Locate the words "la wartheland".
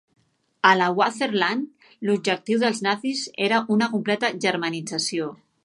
0.77-1.91